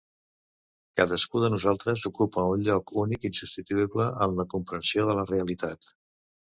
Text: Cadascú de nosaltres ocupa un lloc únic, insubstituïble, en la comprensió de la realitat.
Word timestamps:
Cadascú 0.99 1.41
de 1.43 1.51
nosaltres 1.55 2.07
ocupa 2.11 2.47
un 2.55 2.65
lloc 2.69 2.95
únic, 3.03 3.29
insubstituïble, 3.31 4.09
en 4.29 4.37
la 4.43 4.49
comprensió 4.57 5.09
de 5.13 5.19
la 5.23 5.31
realitat. 5.37 5.91